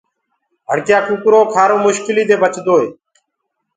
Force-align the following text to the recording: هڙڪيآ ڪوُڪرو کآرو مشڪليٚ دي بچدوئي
هڙڪيآ 0.69 0.99
ڪوُڪرو 1.07 1.39
کآرو 1.53 1.77
مشڪليٚ 1.85 2.27
دي 2.29 2.35
بچدوئي 2.41 2.87